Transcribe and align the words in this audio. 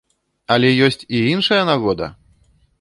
Але 0.55 0.69
ёсць 0.87 0.99
і 1.19 1.21
іншая 1.35 1.61
нагода! 1.73 2.07